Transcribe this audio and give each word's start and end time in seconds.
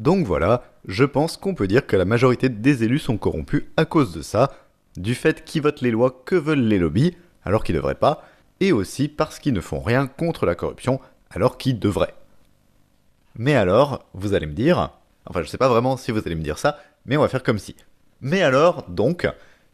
Donc 0.00 0.26
voilà, 0.26 0.62
je 0.86 1.04
pense 1.04 1.36
qu'on 1.36 1.54
peut 1.54 1.66
dire 1.66 1.86
que 1.86 1.94
la 1.94 2.06
majorité 2.06 2.48
des 2.48 2.84
élus 2.84 3.00
sont 3.00 3.18
corrompus 3.18 3.64
à 3.76 3.84
cause 3.84 4.14
de 4.14 4.22
ça, 4.22 4.50
du 4.96 5.14
fait 5.14 5.44
qu'ils 5.44 5.60
votent 5.60 5.82
les 5.82 5.90
lois 5.90 6.22
que 6.24 6.36
veulent 6.36 6.66
les 6.66 6.78
lobbies, 6.78 7.14
alors 7.44 7.62
qu'ils 7.62 7.74
devraient 7.74 7.94
pas, 7.94 8.24
et 8.60 8.72
aussi 8.72 9.08
parce 9.08 9.38
qu'ils 9.38 9.52
ne 9.52 9.60
font 9.60 9.80
rien 9.80 10.06
contre 10.06 10.46
la 10.46 10.54
corruption, 10.54 11.00
alors 11.30 11.58
qu'ils 11.58 11.78
devraient. 11.78 12.14
Mais 13.36 13.54
alors, 13.54 14.06
vous 14.14 14.32
allez 14.32 14.46
me 14.46 14.54
dire, 14.54 14.88
enfin 15.26 15.42
je 15.42 15.48
sais 15.48 15.58
pas 15.58 15.68
vraiment 15.68 15.98
si 15.98 16.12
vous 16.12 16.22
allez 16.24 16.34
me 16.34 16.42
dire 16.42 16.58
ça, 16.58 16.78
mais 17.04 17.18
on 17.18 17.22
va 17.22 17.28
faire 17.28 17.42
comme 17.42 17.58
si. 17.58 17.76
Mais 18.22 18.40
alors, 18.40 18.86
donc, 18.88 19.28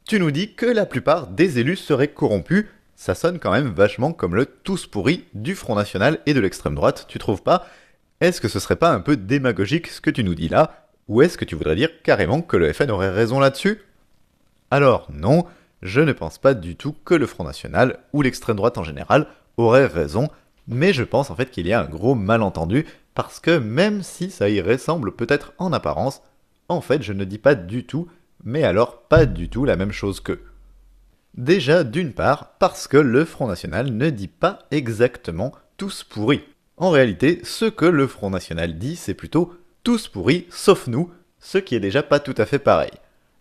tu 0.08 0.18
nous 0.18 0.32
dis 0.32 0.54
que 0.54 0.66
la 0.66 0.86
plupart 0.86 1.28
des 1.28 1.60
élus 1.60 1.76
seraient 1.76 2.08
corrompus, 2.08 2.66
ça 2.96 3.14
sonne 3.14 3.38
quand 3.38 3.52
même 3.52 3.68
vachement 3.68 4.12
comme 4.12 4.34
le 4.34 4.46
tous 4.46 4.88
pourri 4.88 5.24
du 5.34 5.54
Front 5.54 5.76
National 5.76 6.18
et 6.26 6.34
de 6.34 6.40
l'extrême 6.40 6.74
droite, 6.74 7.06
tu 7.08 7.20
trouves 7.20 7.42
pas? 7.42 7.64
Est-ce 8.20 8.40
que 8.40 8.48
ce 8.48 8.60
serait 8.60 8.76
pas 8.76 8.92
un 8.92 9.00
peu 9.00 9.16
démagogique 9.16 9.88
ce 9.88 10.00
que 10.00 10.10
tu 10.10 10.24
nous 10.24 10.34
dis 10.34 10.48
là 10.48 10.88
Ou 11.06 11.20
est-ce 11.20 11.36
que 11.36 11.44
tu 11.44 11.54
voudrais 11.54 11.76
dire 11.76 12.02
carrément 12.02 12.40
que 12.40 12.56
le 12.56 12.72
FN 12.72 12.90
aurait 12.90 13.10
raison 13.10 13.38
là-dessus? 13.38 13.82
Alors 14.70 15.06
non, 15.12 15.44
je 15.82 16.00
ne 16.00 16.12
pense 16.12 16.38
pas 16.38 16.54
du 16.54 16.76
tout 16.76 16.94
que 17.04 17.14
le 17.14 17.26
Front 17.26 17.44
National, 17.44 17.98
ou 18.14 18.22
l'extrême 18.22 18.56
droite 18.56 18.78
en 18.78 18.84
général, 18.84 19.26
aurait 19.58 19.86
raison, 19.86 20.28
mais 20.66 20.94
je 20.94 21.04
pense 21.04 21.30
en 21.30 21.36
fait 21.36 21.50
qu'il 21.50 21.66
y 21.66 21.74
a 21.74 21.80
un 21.80 21.88
gros 21.88 22.14
malentendu, 22.14 22.86
parce 23.14 23.38
que 23.38 23.58
même 23.58 24.02
si 24.02 24.30
ça 24.30 24.48
y 24.48 24.62
ressemble 24.62 25.14
peut-être 25.14 25.52
en 25.58 25.74
apparence, 25.74 26.22
en 26.70 26.80
fait 26.80 27.02
je 27.02 27.12
ne 27.12 27.24
dis 27.24 27.38
pas 27.38 27.54
du 27.54 27.84
tout, 27.84 28.08
mais 28.44 28.64
alors 28.64 29.02
pas 29.02 29.26
du 29.26 29.50
tout 29.50 29.66
la 29.66 29.76
même 29.76 29.92
chose 29.92 30.20
qu'eux. 30.20 30.42
Déjà, 31.34 31.84
d'une 31.84 32.14
part, 32.14 32.54
parce 32.58 32.88
que 32.88 32.96
le 32.96 33.26
Front 33.26 33.46
National 33.46 33.92
ne 33.92 34.08
dit 34.08 34.28
pas 34.28 34.60
exactement 34.70 35.52
tous 35.76 36.02
pourris. 36.02 36.44
En 36.78 36.90
réalité, 36.90 37.40
ce 37.42 37.64
que 37.64 37.86
le 37.86 38.06
Front 38.06 38.28
National 38.28 38.76
dit, 38.76 38.96
c'est 38.96 39.14
plutôt 39.14 39.54
tous 39.82 40.08
pourris 40.08 40.46
sauf 40.50 40.88
nous, 40.88 41.10
ce 41.40 41.56
qui 41.56 41.74
est 41.74 41.80
déjà 41.80 42.02
pas 42.02 42.20
tout 42.20 42.34
à 42.36 42.44
fait 42.44 42.58
pareil. 42.58 42.90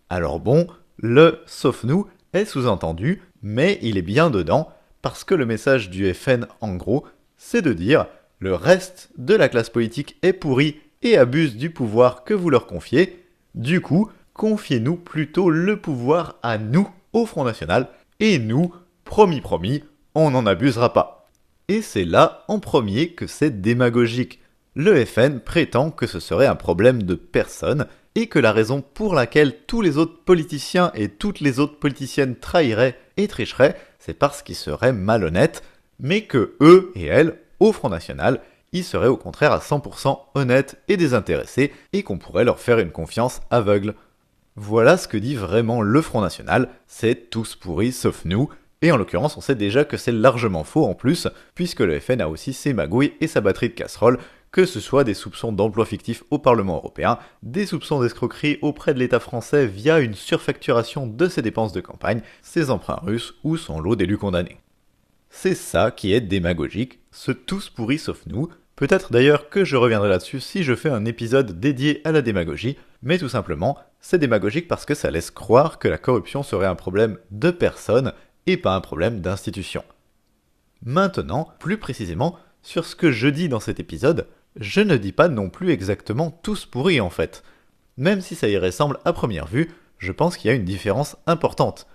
Alors 0.08 0.40
bon, 0.40 0.66
le 0.96 1.42
sauf 1.44 1.84
nous 1.84 2.06
est 2.32 2.46
sous-entendu, 2.46 3.20
mais 3.42 3.78
il 3.82 3.98
est 3.98 4.02
bien 4.02 4.30
dedans, 4.30 4.72
parce 5.02 5.22
que 5.22 5.34
le 5.34 5.44
message 5.44 5.90
du 5.90 6.12
FN, 6.14 6.46
en 6.62 6.76
gros, 6.76 7.04
c'est 7.36 7.60
de 7.60 7.74
dire 7.74 8.06
le 8.38 8.54
reste 8.54 9.10
de 9.18 9.34
la 9.34 9.48
classe 9.48 9.70
politique 9.70 10.16
est 10.22 10.32
pourri 10.32 10.80
et 11.02 11.18
abuse 11.18 11.56
du 11.56 11.70
pouvoir 11.70 12.24
que 12.24 12.32
vous 12.32 12.48
leur 12.48 12.66
confiez, 12.66 13.22
du 13.54 13.82
coup, 13.82 14.10
confiez-nous 14.32 14.96
plutôt 14.96 15.50
le 15.50 15.78
pouvoir 15.78 16.36
à 16.42 16.56
nous, 16.56 16.88
au 17.12 17.26
Front 17.26 17.44
National, 17.44 17.88
et 18.18 18.38
nous, 18.38 18.74
promis 19.04 19.40
promis, 19.42 19.84
on 20.14 20.30
n'en 20.30 20.46
abusera 20.46 20.92
pas. 20.92 21.15
Et 21.68 21.82
c'est 21.82 22.04
là, 22.04 22.44
en 22.48 22.60
premier, 22.60 23.08
que 23.10 23.26
c'est 23.26 23.60
démagogique. 23.60 24.40
Le 24.74 25.04
FN 25.04 25.40
prétend 25.40 25.90
que 25.90 26.06
ce 26.06 26.20
serait 26.20 26.46
un 26.46 26.54
problème 26.54 27.02
de 27.02 27.14
personne, 27.14 27.86
et 28.14 28.28
que 28.28 28.38
la 28.38 28.52
raison 28.52 28.82
pour 28.82 29.14
laquelle 29.14 29.56
tous 29.66 29.82
les 29.82 29.98
autres 29.98 30.24
politiciens 30.24 30.90
et 30.94 31.08
toutes 31.08 31.40
les 31.40 31.58
autres 31.58 31.78
politiciennes 31.78 32.36
trahiraient 32.36 32.98
et 33.16 33.28
tricheraient, 33.28 33.76
c'est 33.98 34.14
parce 34.14 34.42
qu'ils 34.42 34.54
seraient 34.54 34.92
malhonnêtes, 34.92 35.62
mais 36.00 36.22
que 36.22 36.56
eux 36.60 36.92
et 36.94 37.04
elles, 37.04 37.38
au 37.60 37.72
Front 37.72 37.90
National, 37.90 38.40
ils 38.72 38.84
seraient 38.84 39.08
au 39.08 39.16
contraire 39.16 39.52
à 39.52 39.58
100% 39.58 40.18
honnêtes 40.34 40.80
et 40.88 40.96
désintéressés, 40.96 41.72
et 41.92 42.02
qu'on 42.02 42.18
pourrait 42.18 42.44
leur 42.44 42.60
faire 42.60 42.78
une 42.78 42.90
confiance 42.90 43.40
aveugle. 43.50 43.94
Voilà 44.54 44.96
ce 44.96 45.08
que 45.08 45.18
dit 45.18 45.34
vraiment 45.34 45.82
le 45.82 46.00
Front 46.00 46.22
National, 46.22 46.70
c'est 46.86 47.28
tous 47.28 47.54
pourris 47.54 47.92
sauf 47.92 48.24
nous, 48.24 48.48
et 48.82 48.92
en 48.92 48.96
l'occurrence 48.96 49.36
on 49.36 49.40
sait 49.40 49.54
déjà 49.54 49.84
que 49.84 49.96
c'est 49.96 50.12
largement 50.12 50.64
faux 50.64 50.84
en 50.84 50.94
plus, 50.94 51.28
puisque 51.54 51.80
le 51.80 51.98
FN 52.00 52.20
a 52.20 52.28
aussi 52.28 52.52
ses 52.52 52.72
magouilles 52.72 53.14
et 53.20 53.26
sa 53.26 53.40
batterie 53.40 53.68
de 53.68 53.74
casseroles, 53.74 54.18
que 54.52 54.64
ce 54.64 54.80
soit 54.80 55.04
des 55.04 55.14
soupçons 55.14 55.52
d'emploi 55.52 55.84
fictif 55.84 56.22
au 56.30 56.38
Parlement 56.38 56.76
européen, 56.76 57.18
des 57.42 57.66
soupçons 57.66 58.00
d'escroquerie 58.00 58.58
auprès 58.62 58.94
de 58.94 58.98
l'État 58.98 59.20
français 59.20 59.66
via 59.66 60.00
une 60.00 60.14
surfacturation 60.14 61.06
de 61.06 61.28
ses 61.28 61.42
dépenses 61.42 61.72
de 61.72 61.80
campagne, 61.80 62.22
ses 62.42 62.70
emprunts 62.70 63.00
russes 63.02 63.34
ou 63.44 63.56
son 63.56 63.80
lot 63.80 63.96
d'élus 63.96 64.18
condamnés. 64.18 64.58
C'est 65.28 65.54
ça 65.54 65.90
qui 65.90 66.14
est 66.14 66.20
démagogique, 66.20 67.00
ce 67.10 67.32
tous 67.32 67.68
pourris 67.68 67.98
sauf 67.98 68.24
nous, 68.26 68.48
Peut-être 68.76 69.10
d'ailleurs 69.10 69.48
que 69.48 69.64
je 69.64 69.74
reviendrai 69.74 70.10
là-dessus 70.10 70.38
si 70.38 70.62
je 70.62 70.74
fais 70.74 70.90
un 70.90 71.06
épisode 71.06 71.58
dédié 71.58 72.02
à 72.04 72.12
la 72.12 72.20
démagogie, 72.20 72.76
mais 73.02 73.16
tout 73.16 73.30
simplement, 73.30 73.78
c'est 74.02 74.18
démagogique 74.18 74.68
parce 74.68 74.84
que 74.84 74.94
ça 74.94 75.10
laisse 75.10 75.30
croire 75.30 75.78
que 75.78 75.88
la 75.88 75.96
corruption 75.96 76.42
serait 76.42 76.66
un 76.66 76.74
problème 76.74 77.16
de 77.30 77.50
personnes 77.50 78.12
et 78.46 78.56
pas 78.56 78.74
un 78.74 78.80
problème 78.80 79.20
d'institution. 79.20 79.84
Maintenant, 80.84 81.48
plus 81.58 81.78
précisément, 81.78 82.38
sur 82.62 82.84
ce 82.84 82.96
que 82.96 83.10
je 83.10 83.28
dis 83.28 83.48
dans 83.48 83.60
cet 83.60 83.80
épisode, 83.80 84.26
je 84.56 84.80
ne 84.80 84.96
dis 84.96 85.12
pas 85.12 85.28
non 85.28 85.50
plus 85.50 85.70
exactement 85.70 86.30
tous 86.42 86.66
pourris 86.66 87.00
en 87.00 87.10
fait. 87.10 87.42
Même 87.96 88.20
si 88.20 88.34
ça 88.34 88.48
y 88.48 88.58
ressemble 88.58 88.98
à 89.04 89.12
première 89.12 89.46
vue, 89.46 89.70
je 89.98 90.12
pense 90.12 90.36
qu'il 90.36 90.50
y 90.50 90.52
a 90.52 90.56
une 90.56 90.64
différence 90.64 91.16
importante. 91.26 91.86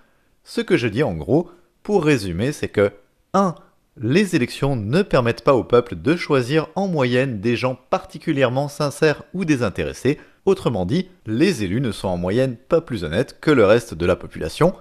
Ce 0.44 0.60
que 0.60 0.76
je 0.76 0.88
dis 0.88 1.02
en 1.02 1.14
gros, 1.14 1.50
pour 1.82 2.04
résumer, 2.04 2.52
c'est 2.52 2.68
que 2.68 2.92
1 3.34 3.54
les 3.98 4.34
élections 4.34 4.74
ne 4.74 5.02
permettent 5.02 5.44
pas 5.44 5.54
au 5.54 5.64
peuple 5.64 5.96
de 5.96 6.16
choisir 6.16 6.68
en 6.76 6.88
moyenne 6.88 7.40
des 7.40 7.56
gens 7.56 7.78
particulièrement 7.90 8.68
sincères 8.68 9.22
ou 9.34 9.44
désintéressés, 9.44 10.18
autrement 10.46 10.86
dit, 10.86 11.08
les 11.26 11.62
élus 11.62 11.82
ne 11.82 11.92
sont 11.92 12.08
en 12.08 12.16
moyenne 12.16 12.56
pas 12.56 12.80
plus 12.80 13.04
honnêtes 13.04 13.38
que 13.40 13.50
le 13.50 13.66
reste 13.66 13.94
de 13.94 14.06
la 14.06 14.16
population. 14.16 14.74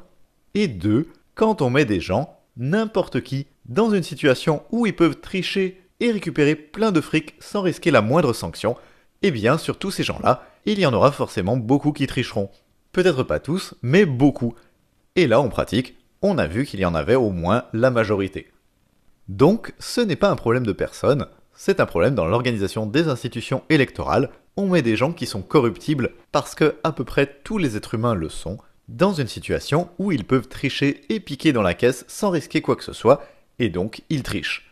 Et 0.53 0.67
deux, 0.67 1.07
quand 1.35 1.61
on 1.61 1.69
met 1.69 1.85
des 1.85 1.99
gens, 1.99 2.37
n'importe 2.57 3.21
qui, 3.21 3.47
dans 3.65 3.89
une 3.91 4.03
situation 4.03 4.63
où 4.71 4.85
ils 4.85 4.95
peuvent 4.95 5.19
tricher 5.19 5.81
et 5.99 6.11
récupérer 6.11 6.55
plein 6.55 6.91
de 6.91 7.01
fric 7.01 7.35
sans 7.39 7.61
risquer 7.61 7.91
la 7.91 8.01
moindre 8.01 8.33
sanction, 8.33 8.75
eh 9.21 9.31
bien 9.31 9.57
sur 9.57 9.77
tous 9.77 9.91
ces 9.91 10.03
gens-là, 10.03 10.47
il 10.65 10.79
y 10.79 10.85
en 10.85 10.93
aura 10.93 11.11
forcément 11.11 11.57
beaucoup 11.57 11.91
qui 11.91 12.07
tricheront. 12.07 12.49
Peut-être 12.91 13.23
pas 13.23 13.39
tous, 13.39 13.75
mais 13.81 14.05
beaucoup. 14.05 14.53
Et 15.15 15.27
là, 15.27 15.39
en 15.39 15.49
pratique, 15.49 15.95
on 16.21 16.37
a 16.37 16.47
vu 16.47 16.65
qu'il 16.65 16.79
y 16.79 16.85
en 16.85 16.95
avait 16.95 17.15
au 17.15 17.29
moins 17.29 17.65
la 17.73 17.91
majorité. 17.91 18.51
Donc, 19.27 19.73
ce 19.79 20.01
n'est 20.01 20.15
pas 20.15 20.29
un 20.29 20.35
problème 20.35 20.65
de 20.65 20.73
personne, 20.73 21.27
c'est 21.53 21.79
un 21.79 21.85
problème 21.85 22.15
dans 22.15 22.25
l'organisation 22.25 22.85
des 22.85 23.07
institutions 23.07 23.63
électorales. 23.69 24.29
On 24.57 24.67
met 24.67 24.81
des 24.81 24.95
gens 24.95 25.13
qui 25.13 25.25
sont 25.25 25.41
corruptibles 25.41 26.11
parce 26.31 26.55
que 26.55 26.75
à 26.83 26.91
peu 26.91 27.03
près 27.03 27.39
tous 27.43 27.57
les 27.57 27.77
êtres 27.77 27.95
humains 27.95 28.15
le 28.15 28.29
sont, 28.29 28.57
dans 28.95 29.13
une 29.13 29.27
situation 29.27 29.89
où 29.99 30.11
ils 30.11 30.25
peuvent 30.25 30.47
tricher 30.47 31.01
et 31.09 31.19
piquer 31.19 31.53
dans 31.53 31.61
la 31.61 31.73
caisse 31.73 32.05
sans 32.07 32.29
risquer 32.29 32.61
quoi 32.61 32.75
que 32.75 32.83
ce 32.83 32.93
soit, 32.93 33.25
et 33.59 33.69
donc 33.69 34.03
ils 34.09 34.23
trichent. 34.23 34.71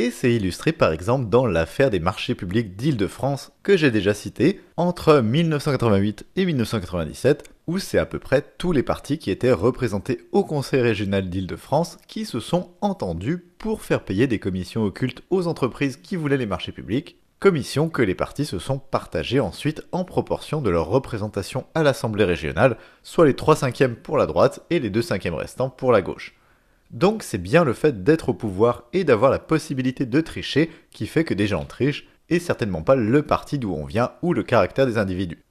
Et 0.00 0.12
c'est 0.12 0.32
illustré 0.32 0.70
par 0.70 0.92
exemple 0.92 1.28
dans 1.28 1.44
l'affaire 1.44 1.90
des 1.90 1.98
marchés 1.98 2.36
publics 2.36 2.76
d'Île-de-France 2.76 3.50
que 3.64 3.76
j'ai 3.76 3.90
déjà 3.90 4.14
cité 4.14 4.60
entre 4.76 5.20
1988 5.20 6.24
et 6.36 6.44
1997 6.44 7.50
où 7.66 7.80
c'est 7.80 7.98
à 7.98 8.06
peu 8.06 8.20
près 8.20 8.44
tous 8.58 8.70
les 8.70 8.84
partis 8.84 9.18
qui 9.18 9.32
étaient 9.32 9.50
représentés 9.50 10.20
au 10.30 10.44
Conseil 10.44 10.82
régional 10.82 11.28
d'Île-de-France 11.28 11.98
qui 12.06 12.26
se 12.26 12.38
sont 12.38 12.70
entendus 12.80 13.44
pour 13.58 13.82
faire 13.82 14.04
payer 14.04 14.28
des 14.28 14.38
commissions 14.38 14.84
occultes 14.84 15.24
aux 15.30 15.48
entreprises 15.48 15.96
qui 15.96 16.14
voulaient 16.14 16.36
les 16.36 16.46
marchés 16.46 16.72
publics, 16.72 17.18
commissions 17.38 17.88
que 17.88 18.02
les 18.02 18.14
partis 18.14 18.44
se 18.44 18.58
sont 18.58 18.78
partagées 18.78 19.40
ensuite 19.40 19.82
en 19.92 20.04
proportion 20.04 20.60
de 20.60 20.70
leur 20.70 20.88
représentation 20.88 21.66
à 21.74 21.82
l'Assemblée 21.82 22.24
régionale, 22.24 22.76
soit 23.02 23.26
les 23.26 23.36
3 23.36 23.56
cinquièmes 23.56 23.96
pour 23.96 24.16
la 24.16 24.26
droite 24.26 24.60
et 24.70 24.80
les 24.80 24.90
2 24.90 25.02
cinquièmes 25.02 25.34
restants 25.34 25.70
pour 25.70 25.92
la 25.92 26.02
gauche. 26.02 26.34
Donc 26.90 27.22
c'est 27.22 27.38
bien 27.38 27.64
le 27.64 27.74
fait 27.74 28.02
d'être 28.02 28.30
au 28.30 28.34
pouvoir 28.34 28.84
et 28.92 29.04
d'avoir 29.04 29.30
la 29.30 29.38
possibilité 29.38 30.06
de 30.06 30.20
tricher 30.20 30.70
qui 30.90 31.06
fait 31.06 31.24
que 31.24 31.34
des 31.34 31.46
gens 31.46 31.64
trichent, 31.64 32.08
et 32.30 32.40
certainement 32.40 32.82
pas 32.82 32.94
le 32.94 33.22
parti 33.22 33.58
d'où 33.58 33.72
on 33.72 33.86
vient 33.86 34.12
ou 34.20 34.34
le 34.34 34.42
caractère 34.42 34.86
des 34.86 34.98
individus. 34.98 35.42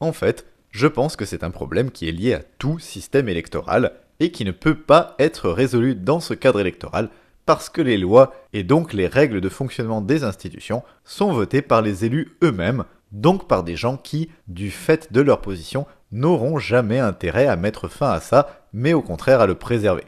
En 0.00 0.12
fait, 0.12 0.46
je 0.72 0.88
pense 0.88 1.14
que 1.14 1.24
c'est 1.24 1.44
un 1.44 1.50
problème 1.50 1.92
qui 1.92 2.08
est 2.08 2.12
lié 2.12 2.34
à 2.34 2.42
tout 2.58 2.80
système 2.80 3.28
électoral 3.28 3.92
et 4.18 4.32
qui 4.32 4.44
ne 4.44 4.50
peut 4.50 4.74
pas 4.74 5.14
être 5.20 5.50
résolu 5.50 5.94
dans 5.94 6.18
ce 6.18 6.34
cadre 6.34 6.58
électoral 6.58 7.10
parce 7.46 7.68
que 7.68 7.82
les 7.82 7.98
lois 7.98 8.34
et 8.52 8.62
donc 8.62 8.92
les 8.92 9.06
règles 9.06 9.40
de 9.40 9.48
fonctionnement 9.48 10.00
des 10.00 10.24
institutions 10.24 10.82
sont 11.04 11.32
votées 11.32 11.62
par 11.62 11.82
les 11.82 12.04
élus 12.04 12.36
eux-mêmes, 12.42 12.84
donc 13.12 13.46
par 13.46 13.62
des 13.62 13.76
gens 13.76 13.96
qui, 13.96 14.30
du 14.48 14.70
fait 14.70 15.12
de 15.12 15.20
leur 15.20 15.40
position, 15.40 15.86
n'auront 16.12 16.58
jamais 16.58 16.98
intérêt 16.98 17.46
à 17.46 17.56
mettre 17.56 17.88
fin 17.88 18.10
à 18.10 18.20
ça, 18.20 18.64
mais 18.72 18.92
au 18.92 19.02
contraire 19.02 19.40
à 19.40 19.46
le 19.46 19.54
préserver 19.54 20.04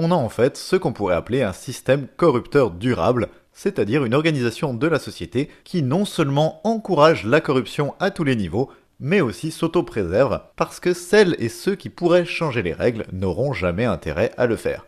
on 0.00 0.12
a 0.12 0.14
en 0.14 0.28
fait 0.28 0.56
ce 0.56 0.76
qu'on 0.76 0.92
pourrait 0.92 1.16
appeler 1.16 1.42
un 1.42 1.52
système 1.52 2.06
corrupteur 2.16 2.70
durable, 2.70 3.28
c'est-à-dire 3.52 4.04
une 4.04 4.14
organisation 4.14 4.72
de 4.72 4.86
la 4.86 5.00
société 5.00 5.50
qui 5.64 5.82
non 5.82 6.04
seulement 6.04 6.60
encourage 6.62 7.24
la 7.24 7.40
corruption 7.40 7.96
à 7.98 8.12
tous 8.12 8.22
les 8.22 8.36
niveaux, 8.36 8.70
mais 9.00 9.20
aussi 9.20 9.50
s'auto-préserve 9.50 10.40
parce 10.54 10.78
que 10.78 10.94
celles 10.94 11.34
et 11.40 11.48
ceux 11.48 11.74
qui 11.74 11.90
pourraient 11.90 12.24
changer 12.24 12.62
les 12.62 12.72
règles 12.72 13.06
n'auront 13.12 13.52
jamais 13.52 13.86
intérêt 13.86 14.30
à 14.36 14.46
le 14.46 14.54
faire. 14.54 14.86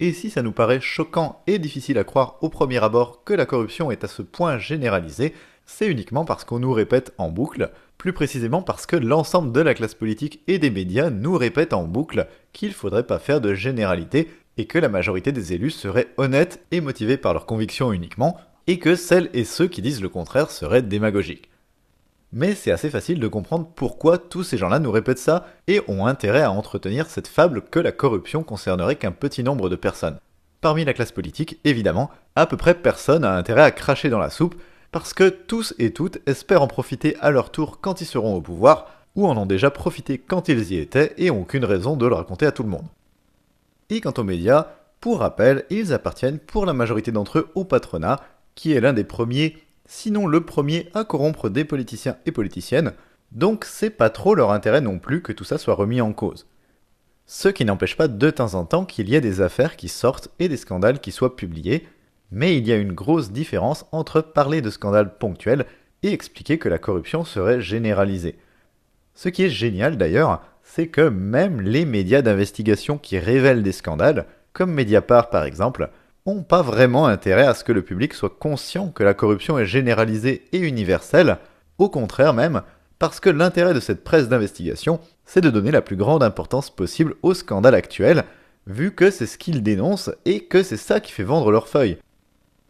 Et 0.00 0.14
si 0.14 0.30
ça 0.30 0.40
nous 0.40 0.52
paraît 0.52 0.80
choquant 0.80 1.42
et 1.46 1.58
difficile 1.58 1.98
à 1.98 2.04
croire 2.04 2.38
au 2.40 2.48
premier 2.48 2.82
abord 2.82 3.22
que 3.22 3.34
la 3.34 3.44
corruption 3.44 3.90
est 3.90 4.02
à 4.02 4.08
ce 4.08 4.22
point 4.22 4.58
généralisée, 4.58 5.34
c'est 5.66 5.86
uniquement 5.86 6.24
parce 6.24 6.44
qu'on 6.44 6.58
nous 6.58 6.72
répète 6.72 7.12
en 7.18 7.28
boucle, 7.28 7.70
plus 7.98 8.14
précisément 8.14 8.62
parce 8.62 8.86
que 8.86 8.96
l'ensemble 8.96 9.52
de 9.52 9.60
la 9.60 9.74
classe 9.74 9.94
politique 9.94 10.40
et 10.48 10.58
des 10.58 10.70
médias 10.70 11.10
nous 11.10 11.36
répètent 11.36 11.74
en 11.74 11.84
boucle 11.84 12.26
qu'il 12.54 12.72
faudrait 12.72 13.06
pas 13.06 13.18
faire 13.18 13.42
de 13.42 13.52
généralité 13.52 14.30
et 14.56 14.66
que 14.66 14.78
la 14.78 14.88
majorité 14.88 15.32
des 15.32 15.52
élus 15.52 15.70
seraient 15.70 16.08
honnêtes 16.16 16.64
et 16.70 16.80
motivés 16.80 17.18
par 17.18 17.34
leurs 17.34 17.46
convictions 17.46 17.92
uniquement, 17.92 18.38
et 18.66 18.78
que 18.78 18.94
celles 18.94 19.30
et 19.34 19.44
ceux 19.44 19.68
qui 19.68 19.82
disent 19.82 20.02
le 20.02 20.08
contraire 20.08 20.50
seraient 20.50 20.82
démagogiques. 20.82 21.49
Mais 22.32 22.54
c'est 22.54 22.70
assez 22.70 22.90
facile 22.90 23.18
de 23.18 23.26
comprendre 23.26 23.68
pourquoi 23.74 24.16
tous 24.18 24.44
ces 24.44 24.56
gens-là 24.56 24.78
nous 24.78 24.92
répètent 24.92 25.18
ça 25.18 25.46
et 25.66 25.80
ont 25.88 26.06
intérêt 26.06 26.42
à 26.42 26.52
entretenir 26.52 27.06
cette 27.06 27.26
fable 27.26 27.62
que 27.62 27.80
la 27.80 27.90
corruption 27.90 28.44
concernerait 28.44 28.96
qu'un 28.96 29.10
petit 29.10 29.42
nombre 29.42 29.68
de 29.68 29.76
personnes. 29.76 30.18
Parmi 30.60 30.84
la 30.84 30.92
classe 30.92 31.10
politique, 31.10 31.58
évidemment, 31.64 32.10
à 32.36 32.46
peu 32.46 32.56
près 32.56 32.74
personne 32.74 33.24
a 33.24 33.34
intérêt 33.34 33.62
à 33.62 33.70
cracher 33.72 34.10
dans 34.10 34.18
la 34.18 34.30
soupe, 34.30 34.54
parce 34.92 35.14
que 35.14 35.28
tous 35.28 35.74
et 35.78 35.92
toutes 35.92 36.18
espèrent 36.28 36.62
en 36.62 36.68
profiter 36.68 37.16
à 37.20 37.30
leur 37.30 37.50
tour 37.50 37.80
quand 37.80 38.00
ils 38.00 38.06
seront 38.06 38.36
au 38.36 38.40
pouvoir, 38.40 38.86
ou 39.16 39.26
en 39.26 39.36
ont 39.36 39.46
déjà 39.46 39.70
profité 39.70 40.18
quand 40.18 40.48
ils 40.48 40.72
y 40.72 40.78
étaient 40.78 41.14
et 41.16 41.30
ont 41.30 41.42
aucune 41.42 41.64
raison 41.64 41.96
de 41.96 42.06
le 42.06 42.14
raconter 42.14 42.46
à 42.46 42.52
tout 42.52 42.62
le 42.62 42.68
monde. 42.68 42.86
Et 43.88 44.00
quant 44.00 44.14
aux 44.16 44.24
médias, 44.24 44.68
pour 45.00 45.18
rappel, 45.18 45.64
ils 45.70 45.92
appartiennent 45.92 46.38
pour 46.38 46.66
la 46.66 46.74
majorité 46.74 47.10
d'entre 47.10 47.38
eux 47.38 47.48
au 47.54 47.64
patronat, 47.64 48.20
qui 48.54 48.72
est 48.72 48.80
l'un 48.80 48.92
des 48.92 49.04
premiers, 49.04 49.56
sinon 49.90 50.28
le 50.28 50.40
premier, 50.40 50.88
à 50.94 51.02
corrompre 51.02 51.50
des 51.50 51.64
politiciens 51.64 52.16
et 52.24 52.30
politiciennes, 52.30 52.92
donc 53.32 53.64
c'est 53.64 53.90
pas 53.90 54.08
trop 54.08 54.36
leur 54.36 54.52
intérêt 54.52 54.80
non 54.80 55.00
plus 55.00 55.20
que 55.20 55.32
tout 55.32 55.42
ça 55.42 55.58
soit 55.58 55.74
remis 55.74 56.00
en 56.00 56.12
cause. 56.12 56.46
Ce 57.26 57.48
qui 57.48 57.64
n'empêche 57.64 57.96
pas 57.96 58.06
de 58.06 58.30
temps 58.30 58.54
en 58.54 58.64
temps 58.64 58.84
qu'il 58.84 59.08
y 59.08 59.16
ait 59.16 59.20
des 59.20 59.40
affaires 59.40 59.74
qui 59.74 59.88
sortent 59.88 60.28
et 60.38 60.48
des 60.48 60.56
scandales 60.56 61.00
qui 61.00 61.10
soient 61.10 61.34
publiés, 61.34 61.88
mais 62.30 62.56
il 62.56 62.68
y 62.68 62.72
a 62.72 62.76
une 62.76 62.92
grosse 62.92 63.32
différence 63.32 63.84
entre 63.90 64.20
parler 64.20 64.62
de 64.62 64.70
scandales 64.70 65.18
ponctuels 65.18 65.66
et 66.04 66.12
expliquer 66.12 66.56
que 66.58 66.68
la 66.68 66.78
corruption 66.78 67.24
serait 67.24 67.60
généralisée. 67.60 68.38
Ce 69.14 69.28
qui 69.28 69.42
est 69.42 69.50
génial 69.50 69.96
d'ailleurs, 69.96 70.40
c'est 70.62 70.86
que 70.86 71.08
même 71.08 71.60
les 71.60 71.84
médias 71.84 72.22
d'investigation 72.22 72.96
qui 72.96 73.18
révèlent 73.18 73.64
des 73.64 73.72
scandales, 73.72 74.26
comme 74.52 74.72
Mediapart 74.72 75.30
par 75.30 75.42
exemple, 75.42 75.90
ont 76.26 76.42
pas 76.42 76.62
vraiment 76.62 77.06
intérêt 77.06 77.46
à 77.46 77.54
ce 77.54 77.64
que 77.64 77.72
le 77.72 77.82
public 77.82 78.14
soit 78.14 78.36
conscient 78.38 78.88
que 78.88 79.02
la 79.02 79.14
corruption 79.14 79.58
est 79.58 79.66
généralisée 79.66 80.44
et 80.52 80.58
universelle, 80.58 81.38
au 81.78 81.88
contraire 81.88 82.34
même, 82.34 82.62
parce 82.98 83.20
que 83.20 83.30
l'intérêt 83.30 83.74
de 83.74 83.80
cette 83.80 84.04
presse 84.04 84.28
d'investigation, 84.28 85.00
c'est 85.24 85.40
de 85.40 85.50
donner 85.50 85.70
la 85.70 85.82
plus 85.82 85.96
grande 85.96 86.22
importance 86.22 86.70
possible 86.70 87.14
au 87.22 87.32
scandale 87.34 87.74
actuel, 87.74 88.24
vu 88.66 88.94
que 88.94 89.10
c'est 89.10 89.26
ce 89.26 89.38
qu'ils 89.38 89.62
dénoncent 89.62 90.10
et 90.26 90.44
que 90.44 90.62
c'est 90.62 90.76
ça 90.76 91.00
qui 91.00 91.12
fait 91.12 91.24
vendre 91.24 91.50
leurs 91.50 91.68
feuilles. 91.68 91.98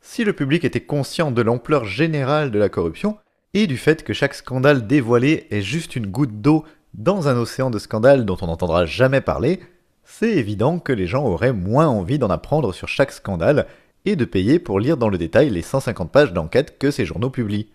Si 0.00 0.25
le 0.25 0.32
public 0.32 0.64
était 0.64 0.81
conscient 0.81 1.31
de 1.31 1.43
l'ampleur 1.43 1.85
générale 1.85 2.50
de 2.50 2.58
la 2.58 2.69
corruption, 2.69 3.19
et 3.53 3.67
du 3.67 3.76
fait 3.76 4.05
que 4.05 4.12
chaque 4.12 4.35
scandale 4.35 4.87
dévoilé 4.87 5.49
est 5.50 5.62
juste 5.62 5.96
une 5.96 6.06
goutte 6.06 6.41
d'eau 6.41 6.64
dans 6.94 7.29
un 7.29 7.37
océan 7.37 7.70
de 7.70 7.79
scandales 7.79 8.25
dont 8.25 8.37
on 8.41 8.46
n'entendra 8.46 8.87
jamais 8.87 9.20
parler, 9.20 9.61
c'est 10.18 10.36
évident 10.36 10.78
que 10.78 10.92
les 10.92 11.06
gens 11.06 11.24
auraient 11.24 11.52
moins 11.52 11.88
envie 11.88 12.18
d'en 12.18 12.28
apprendre 12.28 12.74
sur 12.74 12.88
chaque 12.88 13.12
scandale 13.12 13.66
et 14.04 14.16
de 14.16 14.24
payer 14.24 14.58
pour 14.58 14.80
lire 14.80 14.96
dans 14.96 15.08
le 15.08 15.16
détail 15.16 15.50
les 15.50 15.62
150 15.62 16.10
pages 16.10 16.32
d'enquête 16.32 16.78
que 16.78 16.90
ces 16.90 17.06
journaux 17.06 17.30
publient. 17.30 17.70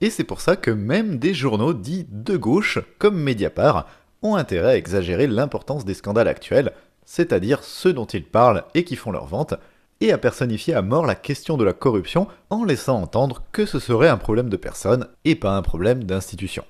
Et 0.00 0.10
c'est 0.10 0.24
pour 0.24 0.40
ça 0.40 0.56
que 0.56 0.70
même 0.70 1.18
des 1.18 1.32
journaux 1.32 1.72
dits 1.72 2.06
de 2.10 2.36
gauche, 2.36 2.78
comme 2.98 3.18
Mediapart, 3.18 3.86
ont 4.22 4.34
intérêt 4.34 4.72
à 4.72 4.76
exagérer 4.76 5.26
l'importance 5.26 5.84
des 5.84 5.94
scandales 5.94 6.28
actuels, 6.28 6.72
c'est-à-dire 7.06 7.62
ceux 7.62 7.92
dont 7.92 8.06
ils 8.06 8.26
parlent 8.26 8.64
et 8.74 8.84
qui 8.84 8.96
font 8.96 9.12
leur 9.12 9.26
vente, 9.26 9.54
et 10.00 10.12
à 10.12 10.18
personnifier 10.18 10.74
à 10.74 10.82
mort 10.82 11.06
la 11.06 11.14
question 11.14 11.56
de 11.56 11.64
la 11.64 11.72
corruption 11.72 12.26
en 12.50 12.64
laissant 12.64 13.00
entendre 13.00 13.44
que 13.52 13.64
ce 13.64 13.78
serait 13.78 14.08
un 14.08 14.18
problème 14.18 14.50
de 14.50 14.56
personne 14.56 15.06
et 15.24 15.36
pas 15.36 15.56
un 15.56 15.62
problème 15.62 16.04
d'institution. 16.04 16.64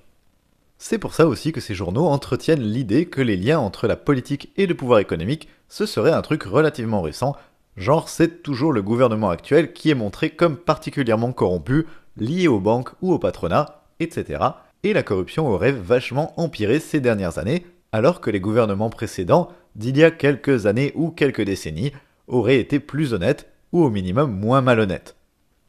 C'est 0.84 0.98
pour 0.98 1.14
ça 1.14 1.28
aussi 1.28 1.52
que 1.52 1.60
ces 1.60 1.74
journaux 1.74 2.06
entretiennent 2.06 2.60
l'idée 2.60 3.06
que 3.06 3.22
les 3.22 3.36
liens 3.36 3.60
entre 3.60 3.86
la 3.86 3.94
politique 3.94 4.50
et 4.56 4.66
le 4.66 4.74
pouvoir 4.74 4.98
économique, 4.98 5.48
ce 5.68 5.86
serait 5.86 6.10
un 6.10 6.22
truc 6.22 6.42
relativement 6.42 7.02
récent, 7.02 7.36
genre 7.76 8.08
c'est 8.08 8.42
toujours 8.42 8.72
le 8.72 8.82
gouvernement 8.82 9.30
actuel 9.30 9.72
qui 9.72 9.90
est 9.90 9.94
montré 9.94 10.30
comme 10.30 10.56
particulièrement 10.56 11.32
corrompu, 11.32 11.86
lié 12.16 12.48
aux 12.48 12.60
banques 12.60 12.90
ou 13.00 13.12
au 13.12 13.18
patronat, 13.20 13.84
etc 14.00 14.40
et 14.82 14.92
la 14.92 15.02
corruption 15.02 15.48
aurait 15.48 15.72
vachement 15.72 16.32
empiré 16.40 16.80
ces 16.80 17.00
dernières 17.00 17.38
années, 17.38 17.66
alors 17.92 18.20
que 18.20 18.30
les 18.30 18.40
gouvernements 18.40 18.90
précédents, 18.90 19.48
d'il 19.76 19.96
y 19.96 20.04
a 20.04 20.10
quelques 20.10 20.66
années 20.66 20.92
ou 20.94 21.10
quelques 21.10 21.42
décennies, 21.42 21.92
auraient 22.26 22.58
été 22.58 22.80
plus 22.80 23.14
honnêtes, 23.14 23.48
ou 23.72 23.82
au 23.84 23.90
minimum 23.90 24.30
moins 24.32 24.60
malhonnêtes. 24.60 25.16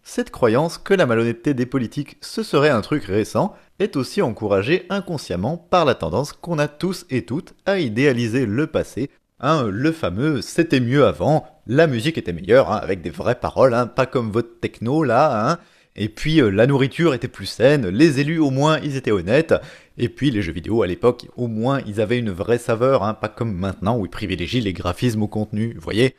Cette 0.05 0.31
croyance 0.31 0.77
que 0.77 0.93
la 0.93 1.05
malhonnêteté 1.05 1.53
des 1.53 1.65
politiques 1.65 2.17
ce 2.19 2.43
serait 2.43 2.69
un 2.69 2.81
truc 2.81 3.05
récent 3.05 3.55
est 3.79 3.95
aussi 3.95 4.21
encouragée 4.21 4.85
inconsciemment 4.89 5.57
par 5.57 5.85
la 5.85 5.95
tendance 5.95 6.33
qu'on 6.33 6.59
a 6.59 6.67
tous 6.67 7.05
et 7.09 7.25
toutes 7.25 7.55
à 7.65 7.79
idéaliser 7.79 8.45
le 8.45 8.67
passé, 8.67 9.09
hein, 9.39 9.65
le 9.71 9.93
fameux 9.93 10.41
c'était 10.41 10.81
mieux 10.81 11.05
avant, 11.05 11.47
la 11.67 11.87
musique 11.87 12.17
était 12.17 12.33
meilleure, 12.33 12.69
hein, 12.69 12.81
avec 12.83 13.01
des 13.01 13.09
vraies 13.09 13.39
paroles, 13.39 13.73
hein, 13.73 13.87
pas 13.87 14.05
comme 14.05 14.29
votre 14.29 14.59
techno 14.59 15.05
là, 15.05 15.51
hein, 15.51 15.57
et 15.95 16.09
puis 16.09 16.41
euh, 16.41 16.49
la 16.49 16.67
nourriture 16.67 17.13
était 17.13 17.29
plus 17.29 17.45
saine, 17.45 17.87
les 17.87 18.19
élus 18.19 18.39
au 18.39 18.49
moins 18.49 18.79
ils 18.79 18.97
étaient 18.97 19.09
honnêtes, 19.09 19.55
et 19.97 20.09
puis 20.09 20.31
les 20.31 20.41
jeux 20.41 20.51
vidéo 20.51 20.83
à 20.83 20.87
l'époque 20.87 21.29
au 21.37 21.47
moins 21.47 21.79
ils 21.87 22.01
avaient 22.01 22.19
une 22.19 22.31
vraie 22.31 22.57
saveur, 22.57 23.03
hein, 23.03 23.13
pas 23.13 23.29
comme 23.29 23.53
maintenant 23.53 23.97
où 23.97 24.05
ils 24.05 24.11
privilégient 24.11 24.61
les 24.61 24.73
graphismes 24.73 25.23
au 25.23 25.27
contenu, 25.29 25.73
vous 25.75 25.81
voyez. 25.81 26.13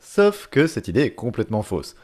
Sauf 0.00 0.48
que 0.50 0.66
cette 0.66 0.88
idée 0.88 1.02
est 1.02 1.14
complètement 1.14 1.62
fausse. 1.62 1.94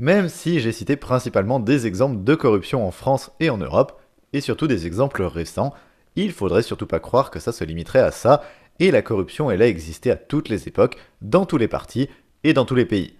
Même 0.00 0.30
si 0.30 0.60
j'ai 0.60 0.72
cité 0.72 0.96
principalement 0.96 1.60
des 1.60 1.86
exemples 1.86 2.24
de 2.24 2.34
corruption 2.34 2.86
en 2.86 2.90
France 2.90 3.32
et 3.38 3.50
en 3.50 3.58
Europe, 3.58 4.00
et 4.32 4.40
surtout 4.40 4.66
des 4.66 4.86
exemples 4.86 5.22
récents, 5.22 5.74
il 6.16 6.32
faudrait 6.32 6.62
surtout 6.62 6.86
pas 6.86 7.00
croire 7.00 7.30
que 7.30 7.38
ça 7.38 7.52
se 7.52 7.64
limiterait 7.64 8.00
à 8.00 8.10
ça, 8.10 8.42
et 8.78 8.90
la 8.90 9.02
corruption 9.02 9.50
elle 9.50 9.60
a 9.60 9.66
existé 9.66 10.10
à 10.10 10.16
toutes 10.16 10.48
les 10.48 10.66
époques, 10.68 10.96
dans 11.20 11.44
tous 11.44 11.58
les 11.58 11.68
partis 11.68 12.08
et 12.44 12.54
dans 12.54 12.64
tous 12.64 12.74
les 12.74 12.86
pays. 12.86 13.12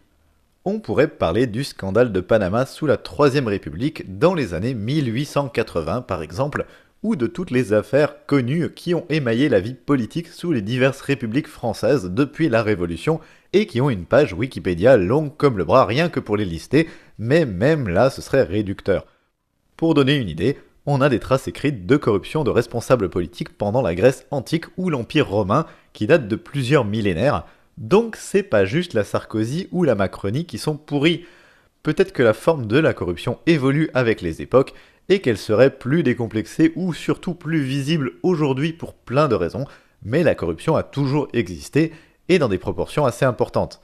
On 0.64 0.80
pourrait 0.80 1.08
parler 1.08 1.46
du 1.46 1.64
scandale 1.64 2.12
de 2.12 2.20
Panama 2.20 2.64
sous 2.64 2.86
la 2.86 2.96
Troisième 2.96 3.48
République 3.48 4.18
dans 4.18 4.32
les 4.32 4.54
années 4.54 4.72
1880 4.72 6.00
par 6.00 6.22
exemple, 6.22 6.64
ou 7.02 7.16
de 7.16 7.26
toutes 7.26 7.50
les 7.50 7.72
affaires 7.72 8.26
connues 8.26 8.72
qui 8.74 8.94
ont 8.94 9.06
émaillé 9.08 9.48
la 9.48 9.60
vie 9.60 9.74
politique 9.74 10.28
sous 10.28 10.52
les 10.52 10.60
diverses 10.60 11.00
républiques 11.00 11.48
françaises 11.48 12.10
depuis 12.10 12.48
la 12.48 12.62
Révolution 12.62 13.20
et 13.52 13.66
qui 13.66 13.80
ont 13.80 13.90
une 13.90 14.04
page 14.04 14.34
Wikipédia 14.34 14.96
longue 14.96 15.36
comme 15.36 15.58
le 15.58 15.64
bras 15.64 15.86
rien 15.86 16.08
que 16.08 16.20
pour 16.20 16.36
les 16.36 16.44
lister, 16.44 16.88
mais 17.18 17.46
même 17.46 17.88
là 17.88 18.10
ce 18.10 18.22
serait 18.22 18.42
réducteur. 18.42 19.06
Pour 19.76 19.94
donner 19.94 20.16
une 20.16 20.28
idée, 20.28 20.58
on 20.86 21.00
a 21.00 21.08
des 21.08 21.20
traces 21.20 21.48
écrites 21.48 21.86
de 21.86 21.96
corruption 21.96 22.44
de 22.44 22.50
responsables 22.50 23.08
politiques 23.08 23.56
pendant 23.56 23.82
la 23.82 23.94
Grèce 23.94 24.26
antique 24.30 24.66
ou 24.76 24.90
l'Empire 24.90 25.28
romain 25.28 25.66
qui 25.92 26.06
date 26.06 26.28
de 26.28 26.36
plusieurs 26.36 26.84
millénaires, 26.84 27.44
donc 27.78 28.16
c'est 28.16 28.42
pas 28.42 28.66
juste 28.66 28.92
la 28.92 29.04
Sarkozy 29.04 29.68
ou 29.72 29.84
la 29.84 29.94
Macronie 29.94 30.44
qui 30.44 30.58
sont 30.58 30.76
pourris. 30.76 31.24
Peut-être 31.82 32.12
que 32.12 32.22
la 32.22 32.34
forme 32.34 32.66
de 32.66 32.78
la 32.78 32.92
corruption 32.92 33.38
évolue 33.46 33.88
avec 33.94 34.20
les 34.20 34.42
époques 34.42 34.74
et 35.10 35.20
qu'elle 35.20 35.36
serait 35.36 35.76
plus 35.76 36.02
décomplexée 36.02 36.72
ou 36.76 36.94
surtout 36.94 37.34
plus 37.34 37.60
visible 37.60 38.12
aujourd'hui 38.22 38.72
pour 38.72 38.94
plein 38.94 39.28
de 39.28 39.34
raisons, 39.34 39.66
mais 40.02 40.22
la 40.22 40.34
corruption 40.34 40.76
a 40.76 40.82
toujours 40.82 41.28
existé 41.34 41.92
et 42.28 42.38
dans 42.38 42.48
des 42.48 42.58
proportions 42.58 43.04
assez 43.04 43.26
importantes. 43.26 43.82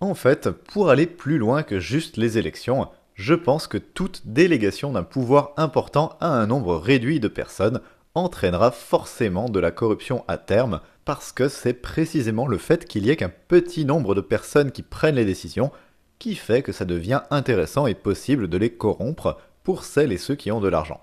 En 0.00 0.14
fait, 0.14 0.48
pour 0.50 0.88
aller 0.88 1.06
plus 1.06 1.36
loin 1.36 1.62
que 1.62 1.80
juste 1.80 2.16
les 2.16 2.38
élections, 2.38 2.88
je 3.14 3.34
pense 3.34 3.66
que 3.66 3.78
toute 3.78 4.22
délégation 4.26 4.92
d'un 4.92 5.02
pouvoir 5.02 5.52
important 5.56 6.16
à 6.20 6.28
un 6.28 6.46
nombre 6.46 6.76
réduit 6.76 7.18
de 7.18 7.28
personnes 7.28 7.80
entraînera 8.14 8.70
forcément 8.70 9.48
de 9.48 9.58
la 9.58 9.72
corruption 9.72 10.24
à 10.28 10.38
terme, 10.38 10.80
parce 11.04 11.32
que 11.32 11.48
c'est 11.48 11.74
précisément 11.74 12.46
le 12.46 12.58
fait 12.58 12.86
qu'il 12.86 13.04
y 13.04 13.10
ait 13.10 13.16
qu'un 13.16 13.32
petit 13.48 13.84
nombre 13.84 14.14
de 14.14 14.20
personnes 14.20 14.70
qui 14.70 14.82
prennent 14.82 15.16
les 15.16 15.24
décisions 15.24 15.72
qui 16.18 16.34
fait 16.34 16.62
que 16.62 16.72
ça 16.72 16.84
devient 16.84 17.22
intéressant 17.30 17.86
et 17.86 17.94
possible 17.94 18.48
de 18.48 18.56
les 18.56 18.70
corrompre 18.70 19.38
pour 19.66 19.82
celles 19.82 20.12
et 20.12 20.16
ceux 20.16 20.36
qui 20.36 20.52
ont 20.52 20.60
de 20.60 20.68
l'argent. 20.68 21.00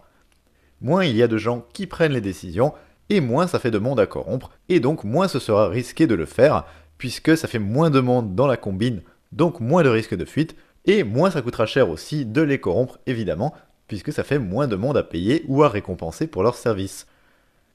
Moins 0.79 1.03
il 1.03 1.17
y 1.17 1.22
a 1.22 1.27
de 1.27 1.38
gens 1.38 1.65
qui 1.74 1.86
prennent 1.86 2.13
les 2.13 2.22
décisions, 2.22 2.74
et 3.10 3.20
moins 3.20 3.46
ça 3.46 3.60
fait 3.60 3.72
de 3.72 3.77
monde 3.77 4.00
à 4.00 4.08
corrompre, 4.08 4.51
et 4.70 4.79
donc 4.79 5.03
moins 5.03 5.27
ce 5.27 5.38
sera 5.38 5.67
risqué 5.67 6.08
de 6.08 6.15
le 6.15 6.25
faire, 6.25 6.63
puisque 6.98 7.36
ça 7.36 7.50
fait 7.50 7.60
moins 7.60 7.89
de 7.89 8.00
monde 8.00 8.36
dans 8.36 8.48
la 8.48 8.55
combine, 8.55 9.01
donc 9.34 9.60
moins 9.60 9.84
de 9.84 9.89
risques 9.89 10.15
de 10.15 10.24
fuite, 10.24 10.55
et 10.86 11.03
moins 11.03 11.29
ça 11.29 11.41
coûtera 11.41 11.65
cher 11.65 11.89
aussi 11.89 12.25
de 12.25 12.41
les 12.41 12.58
corrompre, 12.58 13.00
évidemment, 13.05 13.53
puisque 13.88 14.13
ça 14.13 14.24
fait 14.24 14.39
moins 14.39 14.70
de 14.70 14.77
monde 14.77 14.96
à 14.96 15.03
payer 15.03 15.43
ou 15.50 15.62
à 15.63 15.67
récompenser 15.67 16.27
pour 16.27 16.41
leurs 16.41 16.55
services. 16.55 17.05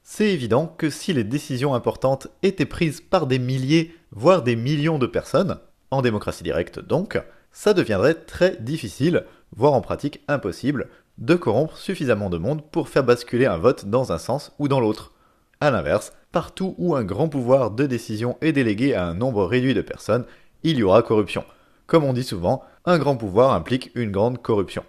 C'est 0.01 0.29
évident 0.33 0.65
que 0.65 0.89
si 0.89 1.13
les 1.13 1.23
décisions 1.23 1.75
importantes 1.75 2.29
étaient 2.41 2.65
prises 2.65 2.99
par 2.99 3.27
des 3.27 3.37
milliers, 3.37 3.93
voire 4.09 4.41
des 4.41 4.55
millions 4.55 4.97
de 4.97 5.05
personnes, 5.05 5.59
en 5.91 6.01
démocratie 6.01 6.43
directe 6.43 6.79
donc, 6.79 7.21
ça 7.51 7.75
deviendrait 7.75 8.15
très 8.15 8.57
difficile, 8.59 9.25
voire 9.55 9.73
en 9.73 9.81
pratique 9.81 10.21
impossible, 10.27 10.89
de 11.17 11.35
corrompre 11.35 11.77
suffisamment 11.77 12.29
de 12.29 12.37
monde 12.37 12.63
pour 12.71 12.89
faire 12.89 13.03
basculer 13.03 13.45
un 13.45 13.57
vote 13.57 13.85
dans 13.85 14.11
un 14.11 14.17
sens 14.17 14.53
ou 14.59 14.67
dans 14.67 14.79
l'autre. 14.79 15.11
A 15.61 15.71
l'inverse, 15.71 16.13
partout 16.31 16.75
où 16.77 16.95
un 16.95 17.03
grand 17.03 17.27
pouvoir 17.27 17.71
de 17.71 17.85
décision 17.85 18.37
est 18.41 18.53
délégué 18.53 18.93
à 18.93 19.05
un 19.05 19.13
nombre 19.13 19.45
réduit 19.45 19.73
de 19.73 19.81
personnes, 19.81 20.25
il 20.63 20.77
y 20.77 20.83
aura 20.83 21.01
corruption. 21.01 21.43
Comme 21.87 22.03
on 22.03 22.13
dit 22.13 22.23
souvent, 22.23 22.63
un 22.85 22.97
grand 22.97 23.17
pouvoir 23.17 23.53
implique 23.53 23.91
une 23.95 24.11
grande 24.11 24.41
corruption. 24.41 24.83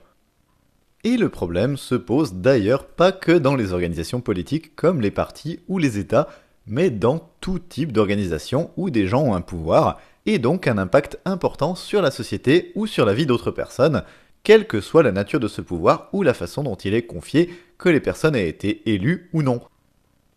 Et 1.02 1.16
le 1.16 1.30
problème 1.30 1.76
se 1.76 1.94
pose 1.94 2.34
d'ailleurs 2.34 2.84
pas 2.84 3.10
que 3.10 3.32
dans 3.32 3.56
les 3.56 3.72
organisations 3.72 4.20
politiques 4.20 4.76
comme 4.76 5.00
les 5.00 5.10
partis 5.10 5.60
ou 5.66 5.78
les 5.78 5.98
États, 5.98 6.28
mais 6.66 6.90
dans 6.90 7.30
tout 7.40 7.58
type 7.58 7.92
d'organisation 7.92 8.70
où 8.76 8.90
des 8.90 9.06
gens 9.06 9.22
ont 9.22 9.34
un 9.34 9.40
pouvoir 9.40 9.98
et 10.26 10.38
donc 10.38 10.66
un 10.68 10.76
impact 10.76 11.18
important 11.24 11.74
sur 11.74 12.02
la 12.02 12.10
société 12.10 12.70
ou 12.74 12.86
sur 12.86 13.06
la 13.06 13.14
vie 13.14 13.26
d'autres 13.26 13.50
personnes, 13.50 14.02
quelle 14.42 14.66
que 14.66 14.80
soit 14.80 15.02
la 15.02 15.12
nature 15.12 15.40
de 15.40 15.48
ce 15.48 15.60
pouvoir 15.60 16.08
ou 16.12 16.22
la 16.22 16.34
façon 16.34 16.62
dont 16.62 16.76
il 16.76 16.94
est 16.94 17.06
confié, 17.06 17.50
que 17.78 17.88
les 17.88 18.00
personnes 18.00 18.36
aient 18.36 18.48
été 18.48 18.90
élues 18.92 19.28
ou 19.32 19.42
non. 19.42 19.60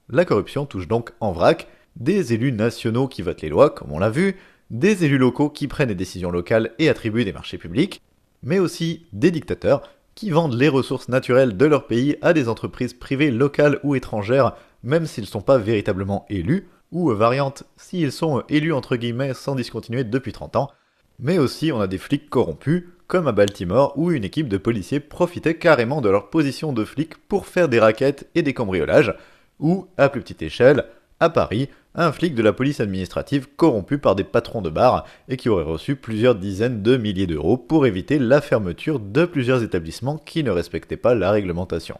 La 0.09 0.25
corruption 0.25 0.65
touche 0.65 0.87
donc 0.87 1.11
en 1.19 1.31
vrac 1.31 1.67
des 1.95 2.33
élus 2.33 2.51
nationaux 2.51 3.07
qui 3.07 3.21
votent 3.21 3.41
les 3.41 3.49
lois, 3.49 3.69
comme 3.69 3.91
on 3.91 3.99
l'a 3.99 4.09
vu, 4.09 4.35
des 4.69 5.05
élus 5.05 5.17
locaux 5.17 5.49
qui 5.49 5.67
prennent 5.67 5.89
des 5.89 5.95
décisions 5.95 6.31
locales 6.31 6.71
et 6.79 6.89
attribuent 6.89 7.25
des 7.25 7.33
marchés 7.33 7.57
publics, 7.57 8.01
mais 8.41 8.59
aussi 8.59 9.05
des 9.13 9.31
dictateurs 9.31 9.83
qui 10.15 10.29
vendent 10.29 10.55
les 10.55 10.69
ressources 10.69 11.09
naturelles 11.09 11.57
de 11.57 11.65
leur 11.65 11.87
pays 11.87 12.17
à 12.21 12.33
des 12.33 12.49
entreprises 12.49 12.93
privées 12.93 13.31
locales 13.31 13.79
ou 13.83 13.95
étrangères, 13.95 14.55
même 14.83 15.05
s'ils 15.05 15.23
ne 15.23 15.29
sont 15.29 15.41
pas 15.41 15.57
véritablement 15.57 16.25
élus, 16.29 16.67
ou 16.91 17.09
variante 17.09 17.63
s'ils 17.75 18.11
sont 18.11 18.43
élus 18.49 18.73
entre 18.73 18.95
guillemets 18.95 19.33
sans 19.33 19.55
discontinuer 19.55 20.03
depuis 20.03 20.31
30 20.31 20.55
ans, 20.55 20.71
mais 21.19 21.39
aussi 21.39 21.71
on 21.71 21.81
a 21.81 21.87
des 21.87 21.97
flics 21.97 22.29
corrompus, 22.29 22.83
comme 23.13 23.27
à 23.27 23.31
Baltimore 23.31 23.93
où 23.95 24.09
une 24.09 24.23
équipe 24.23 24.47
de 24.47 24.57
policiers 24.57 24.99
profitait 24.99 25.53
carrément 25.53 26.01
de 26.01 26.09
leur 26.09 26.31
position 26.31 26.73
de 26.73 26.83
flics 26.83 27.15
pour 27.27 27.45
faire 27.45 27.69
des 27.69 27.79
raquettes 27.79 28.27
et 28.33 28.41
des 28.41 28.55
cambriolages, 28.55 29.13
ou, 29.59 29.85
à 29.99 30.09
plus 30.09 30.21
petite 30.21 30.41
échelle, 30.41 30.85
à 31.19 31.29
Paris, 31.29 31.69
un 31.93 32.11
flic 32.11 32.33
de 32.33 32.41
la 32.41 32.53
police 32.53 32.79
administrative 32.79 33.45
corrompu 33.55 33.99
par 33.99 34.15
des 34.15 34.23
patrons 34.23 34.63
de 34.63 34.71
bar 34.71 35.05
et 35.29 35.37
qui 35.37 35.47
aurait 35.47 35.63
reçu 35.63 35.95
plusieurs 35.95 36.33
dizaines 36.33 36.81
de 36.81 36.97
milliers 36.97 37.27
d'euros 37.27 37.55
pour 37.55 37.85
éviter 37.85 38.17
la 38.17 38.41
fermeture 38.41 38.99
de 38.99 39.25
plusieurs 39.25 39.61
établissements 39.61 40.17
qui 40.17 40.43
ne 40.43 40.49
respectaient 40.49 40.97
pas 40.97 41.13
la 41.13 41.29
réglementation. 41.29 41.99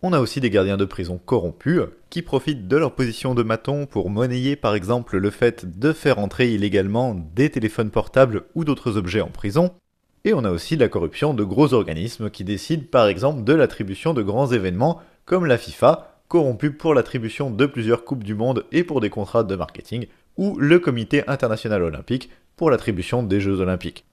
On 0.00 0.14
a 0.14 0.20
aussi 0.20 0.40
des 0.40 0.48
gardiens 0.48 0.78
de 0.78 0.86
prison 0.86 1.20
corrompus 1.22 1.82
qui 2.08 2.22
profitent 2.22 2.66
de 2.66 2.76
leur 2.78 2.94
position 2.94 3.34
de 3.34 3.42
maton 3.42 3.84
pour 3.84 4.08
monnayer 4.08 4.56
par 4.56 4.74
exemple 4.74 5.18
le 5.18 5.28
fait 5.28 5.78
de 5.78 5.92
faire 5.92 6.18
entrer 6.18 6.50
illégalement 6.50 7.14
des 7.36 7.50
téléphones 7.50 7.90
portables 7.90 8.44
ou 8.54 8.64
d'autres 8.64 8.96
objets 8.96 9.20
en 9.20 9.28
prison. 9.28 9.74
Et 10.24 10.34
on 10.34 10.44
a 10.44 10.50
aussi 10.50 10.76
la 10.76 10.88
corruption 10.88 11.32
de 11.32 11.44
gros 11.44 11.72
organismes 11.72 12.28
qui 12.28 12.44
décident 12.44 12.84
par 12.90 13.06
exemple 13.06 13.42
de 13.44 13.54
l'attribution 13.54 14.12
de 14.12 14.22
grands 14.22 14.52
événements 14.52 15.00
comme 15.24 15.46
la 15.46 15.56
FIFA 15.56 16.20
corrompu 16.28 16.70
pour 16.72 16.94
l'attribution 16.94 17.50
de 17.50 17.66
plusieurs 17.66 18.04
Coupes 18.04 18.24
du 18.24 18.34
Monde 18.34 18.64
et 18.70 18.84
pour 18.84 19.00
des 19.00 19.10
contrats 19.10 19.44
de 19.44 19.56
marketing, 19.56 20.06
ou 20.36 20.56
le 20.58 20.78
Comité 20.78 21.24
international 21.26 21.82
olympique 21.82 22.30
pour 22.56 22.70
l'attribution 22.70 23.22
des 23.22 23.40
Jeux 23.40 23.60
olympiques. 23.60 24.04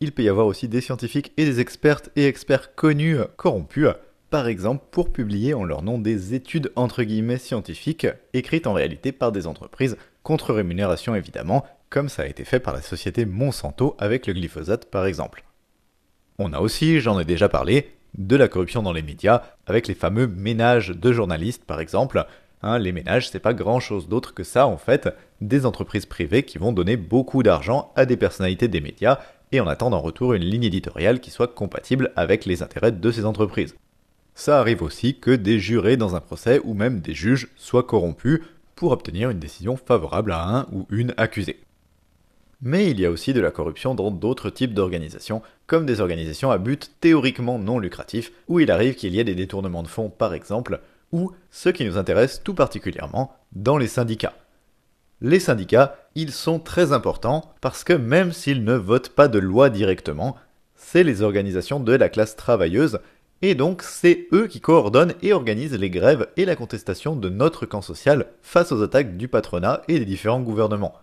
Il 0.00 0.12
peut 0.12 0.22
y 0.22 0.28
avoir 0.28 0.46
aussi 0.46 0.68
des 0.68 0.80
scientifiques 0.80 1.32
et 1.36 1.44
des 1.44 1.60
expertes 1.60 2.10
et 2.14 2.26
experts 2.26 2.74
connus 2.74 3.18
corrompus, 3.36 3.88
par 4.30 4.46
exemple 4.46 4.84
pour 4.90 5.12
publier 5.12 5.54
en 5.54 5.64
leur 5.64 5.82
nom 5.82 5.98
des 5.98 6.34
études 6.34 6.70
entre 6.76 7.02
guillemets 7.02 7.38
scientifiques, 7.38 8.06
écrites 8.32 8.66
en 8.66 8.72
réalité 8.72 9.10
par 9.10 9.32
des 9.32 9.46
entreprises, 9.46 9.96
contre 10.22 10.52
rémunération 10.52 11.14
évidemment, 11.14 11.64
comme 11.94 12.08
ça 12.08 12.22
a 12.22 12.26
été 12.26 12.42
fait 12.42 12.58
par 12.58 12.74
la 12.74 12.82
société 12.82 13.24
Monsanto 13.24 13.94
avec 14.00 14.26
le 14.26 14.32
glyphosate 14.32 14.90
par 14.90 15.06
exemple. 15.06 15.44
On 16.40 16.52
a 16.52 16.58
aussi, 16.58 16.98
j'en 16.98 17.20
ai 17.20 17.24
déjà 17.24 17.48
parlé, 17.48 17.94
de 18.18 18.34
la 18.34 18.48
corruption 18.48 18.82
dans 18.82 18.92
les 18.92 19.00
médias, 19.00 19.42
avec 19.68 19.86
les 19.86 19.94
fameux 19.94 20.26
ménages 20.26 20.88
de 20.88 21.12
journalistes 21.12 21.64
par 21.64 21.78
exemple. 21.78 22.26
Hein, 22.62 22.80
les 22.80 22.90
ménages, 22.90 23.30
c'est 23.30 23.38
pas 23.38 23.54
grand 23.54 23.78
chose 23.78 24.08
d'autre 24.08 24.34
que 24.34 24.42
ça 24.42 24.66
en 24.66 24.76
fait, 24.76 25.08
des 25.40 25.66
entreprises 25.66 26.04
privées 26.04 26.42
qui 26.42 26.58
vont 26.58 26.72
donner 26.72 26.96
beaucoup 26.96 27.44
d'argent 27.44 27.92
à 27.94 28.06
des 28.06 28.16
personnalités 28.16 28.66
des 28.66 28.80
médias 28.80 29.20
et 29.52 29.60
en 29.60 29.68
attendent 29.68 29.94
en 29.94 30.00
retour 30.00 30.34
une 30.34 30.42
ligne 30.42 30.64
éditoriale 30.64 31.20
qui 31.20 31.30
soit 31.30 31.54
compatible 31.54 32.10
avec 32.16 32.44
les 32.44 32.64
intérêts 32.64 32.90
de 32.90 33.10
ces 33.12 33.24
entreprises. 33.24 33.76
Ça 34.34 34.58
arrive 34.58 34.82
aussi 34.82 35.20
que 35.20 35.30
des 35.30 35.60
jurés 35.60 35.96
dans 35.96 36.16
un 36.16 36.20
procès 36.20 36.60
ou 36.64 36.74
même 36.74 36.98
des 36.98 37.14
juges 37.14 37.50
soient 37.54 37.84
corrompus 37.84 38.40
pour 38.74 38.90
obtenir 38.90 39.30
une 39.30 39.38
décision 39.38 39.76
favorable 39.76 40.32
à 40.32 40.42
un 40.42 40.66
ou 40.72 40.88
une 40.90 41.14
accusée. 41.16 41.60
Mais 42.66 42.90
il 42.90 42.98
y 42.98 43.04
a 43.04 43.10
aussi 43.10 43.34
de 43.34 43.42
la 43.42 43.50
corruption 43.50 43.94
dans 43.94 44.10
d'autres 44.10 44.48
types 44.48 44.72
d'organisations, 44.72 45.42
comme 45.66 45.84
des 45.84 46.00
organisations 46.00 46.50
à 46.50 46.56
but 46.56 46.92
théoriquement 46.98 47.58
non 47.58 47.78
lucratif, 47.78 48.32
où 48.48 48.58
il 48.58 48.70
arrive 48.70 48.94
qu'il 48.94 49.14
y 49.14 49.20
ait 49.20 49.24
des 49.24 49.34
détournements 49.34 49.82
de 49.82 49.88
fonds 49.88 50.08
par 50.08 50.32
exemple, 50.32 50.80
ou, 51.12 51.30
ce 51.50 51.68
qui 51.68 51.84
nous 51.84 51.98
intéresse 51.98 52.40
tout 52.42 52.54
particulièrement, 52.54 53.36
dans 53.52 53.76
les 53.76 53.86
syndicats. 53.86 54.32
Les 55.20 55.40
syndicats, 55.40 55.96
ils 56.14 56.32
sont 56.32 56.58
très 56.58 56.92
importants 56.92 57.52
parce 57.60 57.84
que 57.84 57.92
même 57.92 58.32
s'ils 58.32 58.64
ne 58.64 58.74
votent 58.74 59.10
pas 59.10 59.28
de 59.28 59.38
loi 59.38 59.68
directement, 59.68 60.34
c'est 60.74 61.04
les 61.04 61.20
organisations 61.20 61.80
de 61.80 61.92
la 61.92 62.08
classe 62.08 62.34
travailleuse, 62.34 62.98
et 63.42 63.54
donc 63.54 63.82
c'est 63.82 64.26
eux 64.32 64.46
qui 64.46 64.62
coordonnent 64.62 65.14
et 65.20 65.34
organisent 65.34 65.78
les 65.78 65.90
grèves 65.90 66.28
et 66.38 66.46
la 66.46 66.56
contestation 66.56 67.14
de 67.14 67.28
notre 67.28 67.66
camp 67.66 67.82
social 67.82 68.28
face 68.40 68.72
aux 68.72 68.82
attaques 68.82 69.18
du 69.18 69.28
patronat 69.28 69.82
et 69.86 69.98
des 69.98 70.06
différents 70.06 70.40
gouvernements. 70.40 70.94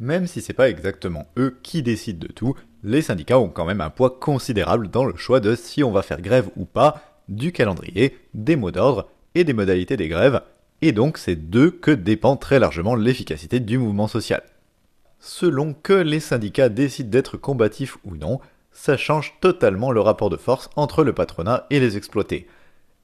Même 0.00 0.26
si 0.26 0.40
c'est 0.40 0.54
pas 0.54 0.70
exactement 0.70 1.26
eux 1.38 1.58
qui 1.62 1.82
décident 1.82 2.26
de 2.26 2.32
tout, 2.32 2.54
les 2.82 3.02
syndicats 3.02 3.38
ont 3.38 3.50
quand 3.50 3.66
même 3.66 3.82
un 3.82 3.90
poids 3.90 4.16
considérable 4.18 4.88
dans 4.88 5.04
le 5.04 5.14
choix 5.14 5.40
de 5.40 5.54
si 5.54 5.84
on 5.84 5.92
va 5.92 6.00
faire 6.00 6.22
grève 6.22 6.48
ou 6.56 6.64
pas, 6.64 7.02
du 7.28 7.52
calendrier, 7.52 8.16
des 8.32 8.56
mots 8.56 8.70
d'ordre 8.70 9.10
et 9.34 9.44
des 9.44 9.52
modalités 9.52 9.98
des 9.98 10.08
grèves, 10.08 10.40
et 10.80 10.92
donc 10.92 11.18
c'est 11.18 11.36
d'eux 11.36 11.70
que 11.70 11.90
dépend 11.90 12.38
très 12.38 12.58
largement 12.58 12.94
l'efficacité 12.94 13.60
du 13.60 13.76
mouvement 13.76 14.08
social. 14.08 14.42
Selon 15.18 15.74
que 15.74 15.92
les 15.92 16.20
syndicats 16.20 16.70
décident 16.70 17.10
d'être 17.10 17.36
combatifs 17.36 17.98
ou 18.04 18.16
non, 18.16 18.40
ça 18.72 18.96
change 18.96 19.34
totalement 19.42 19.92
le 19.92 20.00
rapport 20.00 20.30
de 20.30 20.38
force 20.38 20.70
entre 20.76 21.04
le 21.04 21.12
patronat 21.12 21.66
et 21.68 21.78
les 21.78 21.98
exploités. 21.98 22.46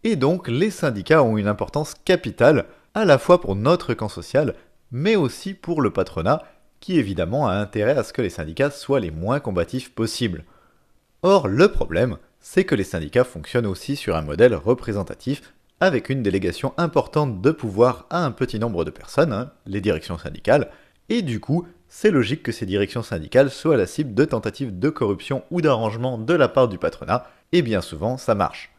Et 0.03 0.17
donc 0.17 0.49
les 0.49 0.71
syndicats 0.71 1.23
ont 1.23 1.37
une 1.37 1.49
importance 1.49 1.95
capitale, 2.07 2.65
à 2.95 3.05
la 3.05 3.19
fois 3.19 3.39
pour 3.39 3.55
notre 3.55 3.93
camp 3.93 4.09
social, 4.09 4.55
mais 4.91 5.17
aussi 5.17 5.53
pour 5.53 5.83
le 5.83 5.91
patronat, 5.91 6.43
qui 6.81 6.99
évidemment 6.99 7.49
a 7.49 7.55
intérêt 7.55 7.97
à 7.97 8.03
ce 8.03 8.13
que 8.13 8.23
les 8.23 8.31
syndicats 8.31 8.71
soient 8.71 9.01
les 9.01 9.11
moins 9.11 9.41
combatifs 9.41 9.93
possibles. 9.93 10.45
Or, 11.23 11.49
le 11.49 11.69
problème, 11.69 12.19
c'est 12.41 12.65
que 12.65 12.75
les 12.75 12.85
syndicats 12.85 13.25
fonctionnent 13.25 13.67
aussi 13.67 13.97
sur 13.97 14.17
un 14.17 14.23
modèle 14.23 14.55
représentatif, 14.55 15.55
avec 15.81 16.09
une 16.09 16.23
délégation 16.23 16.73
importante 16.77 17.43
de 17.43 17.51
pouvoir 17.51 18.07
à 18.11 18.25
un 18.25 18.31
petit 18.31 18.59
nombre 18.59 18.85
de 18.85 18.91
personnes, 18.91 19.33
hein, 19.33 19.51
les 19.67 19.81
directions 19.81 20.17
syndicales, 20.17 20.71
et 21.09 21.23
du 21.23 21.41
coup, 21.41 21.67
c'est 21.89 22.11
logique 22.11 22.43
que 22.43 22.53
ces 22.53 22.67
directions 22.67 23.03
syndicales 23.03 23.51
soient 23.51 23.77
la 23.77 23.87
cible 23.87 24.15
de 24.15 24.25
tentatives 24.25 24.79
de 24.79 24.89
corruption 24.89 25.45
ou 25.51 25.61
d'arrangement 25.61 26.19
de 26.19 26.35
la 26.35 26.49
part 26.49 26.69
du 26.69 26.79
patronat, 26.79 27.27
et 27.53 27.63
bien 27.63 27.81
souvent 27.81 28.17
ça 28.17 28.35
marche. 28.35 28.73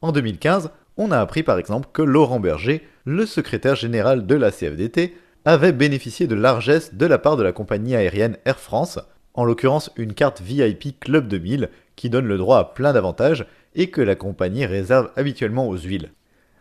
En 0.00 0.12
2015, 0.12 0.70
on 0.96 1.10
a 1.10 1.18
appris 1.18 1.42
par 1.42 1.58
exemple 1.58 1.88
que 1.92 2.02
Laurent 2.02 2.40
Berger, 2.40 2.86
le 3.04 3.26
secrétaire 3.26 3.74
général 3.74 4.26
de 4.26 4.34
la 4.34 4.50
CFDT, 4.50 5.16
avait 5.44 5.72
bénéficié 5.72 6.26
de 6.26 6.34
largesse 6.34 6.94
de 6.94 7.06
la 7.06 7.18
part 7.18 7.36
de 7.36 7.42
la 7.42 7.52
compagnie 7.52 7.94
aérienne 7.94 8.38
Air 8.44 8.58
France, 8.58 8.98
en 9.34 9.44
l'occurrence 9.44 9.90
une 9.96 10.14
carte 10.14 10.40
VIP 10.40 10.98
Club 11.00 11.28
2000 11.28 11.68
qui 11.96 12.08
donne 12.08 12.26
le 12.26 12.38
droit 12.38 12.58
à 12.58 12.64
plein 12.64 12.92
d'avantages 12.92 13.46
et 13.74 13.90
que 13.90 14.00
la 14.00 14.14
compagnie 14.14 14.64
réserve 14.64 15.10
habituellement 15.16 15.68
aux 15.68 15.76
huiles. 15.76 16.12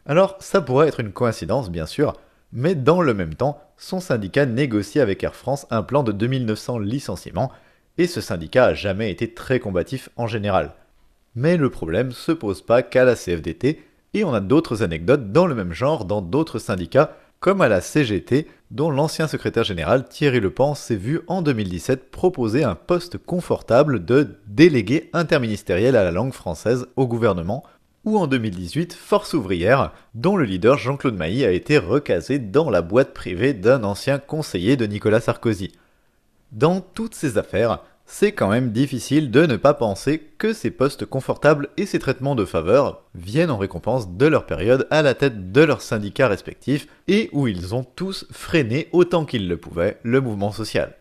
Alors 0.05 0.35
ça 0.39 0.61
pourrait 0.61 0.89
être 0.89 0.99
une 0.99 1.13
coïncidence 1.13 1.71
bien 1.71 1.85
sûr, 1.85 2.13
mais 2.51 2.75
dans 2.75 3.01
le 3.01 3.13
même 3.13 3.35
temps, 3.35 3.61
son 3.77 3.99
syndicat 3.99 4.45
négocie 4.45 4.99
avec 4.99 5.23
Air 5.23 5.35
France 5.35 5.65
un 5.71 5.81
plan 5.81 6.03
de 6.03 6.11
2900 6.11 6.79
licenciements, 6.79 7.51
et 7.97 8.07
ce 8.07 8.21
syndicat 8.21 8.65
a 8.65 8.73
jamais 8.73 9.11
été 9.11 9.33
très 9.33 9.59
combatif 9.59 10.09
en 10.17 10.27
général. 10.27 10.73
Mais 11.35 11.57
le 11.57 11.69
problème 11.69 12.11
se 12.11 12.31
pose 12.31 12.61
pas 12.61 12.83
qu'à 12.83 13.05
la 13.05 13.15
CFDT, 13.15 13.81
et 14.13 14.23
on 14.23 14.33
a 14.33 14.39
d'autres 14.39 14.83
anecdotes 14.83 15.31
dans 15.31 15.47
le 15.47 15.55
même 15.55 15.73
genre 15.73 16.05
dans 16.05 16.21
d'autres 16.21 16.59
syndicats 16.59 17.15
comme 17.43 17.59
à 17.59 17.67
la 17.67 17.81
CGT, 17.81 18.47
dont 18.71 18.89
l'ancien 18.89 19.27
secrétaire 19.27 19.65
général 19.65 20.07
Thierry 20.07 20.39
Lepan 20.39 20.75
s'est 20.75 20.95
vu 20.95 21.19
en 21.27 21.41
2017 21.41 22.09
proposer 22.09 22.63
un 22.63 22.73
poste 22.73 23.17
confortable 23.17 24.05
de 24.05 24.37
délégué 24.47 25.09
interministériel 25.11 25.97
à 25.97 26.05
la 26.05 26.11
langue 26.11 26.31
française 26.31 26.87
au 26.95 27.05
gouvernement, 27.05 27.65
ou 28.05 28.17
en 28.17 28.27
2018 28.27 28.93
Force 28.93 29.33
ouvrière, 29.33 29.91
dont 30.13 30.37
le 30.37 30.45
leader 30.45 30.77
Jean-Claude 30.77 31.17
Mailly 31.17 31.43
a 31.43 31.51
été 31.51 31.77
recasé 31.77 32.39
dans 32.39 32.69
la 32.69 32.81
boîte 32.81 33.13
privée 33.13 33.53
d'un 33.53 33.83
ancien 33.83 34.19
conseiller 34.19 34.77
de 34.77 34.85
Nicolas 34.85 35.19
Sarkozy. 35.19 35.73
Dans 36.53 36.79
toutes 36.79 37.13
ces 37.13 37.37
affaires, 37.37 37.79
c'est 38.05 38.33
quand 38.33 38.49
même 38.49 38.71
difficile 38.71 39.31
de 39.31 39.45
ne 39.45 39.55
pas 39.55 39.73
penser 39.73 40.21
que 40.37 40.53
ces 40.53 40.71
postes 40.71 41.05
confortables 41.05 41.69
et 41.77 41.85
ces 41.85 41.99
traitements 41.99 42.35
de 42.35 42.45
faveur 42.45 43.01
viennent 43.15 43.51
en 43.51 43.57
récompense 43.57 44.09
de 44.11 44.25
leur 44.25 44.45
période 44.45 44.87
à 44.91 45.01
la 45.01 45.13
tête 45.13 45.51
de 45.51 45.61
leurs 45.61 45.81
syndicats 45.81 46.27
respectifs 46.27 46.87
et 47.07 47.29
où 47.31 47.47
ils 47.47 47.73
ont 47.73 47.83
tous 47.83 48.25
freiné 48.31 48.87
autant 48.91 49.25
qu'ils 49.25 49.47
le 49.47 49.57
pouvaient 49.57 49.97
le 50.03 50.21
mouvement 50.21 50.51
social. 50.51 50.95